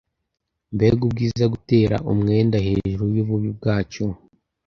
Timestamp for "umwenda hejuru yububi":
2.11-3.49